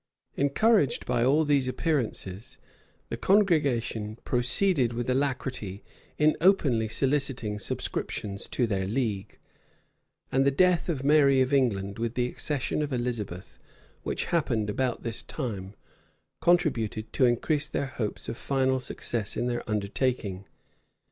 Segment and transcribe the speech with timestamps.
[0.35, 2.57] Encouraged by all these appearances,
[3.09, 5.83] the congregation proceeded with alacrity
[6.17, 9.37] in openly soliciting subscriptions to their league;
[10.31, 13.59] and the death of Mary of England, with the accession of Elizabeth,
[14.01, 15.75] which happened about this time,
[16.41, 20.45] contributed to increase their hopes of final success in their undertaking.